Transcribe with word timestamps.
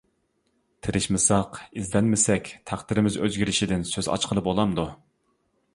تىرىشمىساق 0.87 1.59
ئىزدەنمىسەك 1.81 2.49
تەقدىرىمىز 2.71 3.21
ئۆزگىرىشىدىن 3.25 3.87
سۆز 3.93 4.13
ئاچقىلى 4.15 4.47
بولامدۇ؟. 4.51 4.93